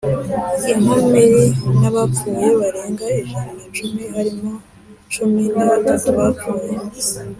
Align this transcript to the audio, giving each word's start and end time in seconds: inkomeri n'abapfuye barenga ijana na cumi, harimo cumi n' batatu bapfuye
inkomeri 0.71 1.45
n'abapfuye 1.79 2.47
barenga 2.59 3.05
ijana 3.21 3.51
na 3.59 3.65
cumi, 3.77 3.97
harimo 4.15 4.51
cumi 5.13 5.43
n' 5.57 5.65
batatu 5.69 6.07
bapfuye 6.17 6.67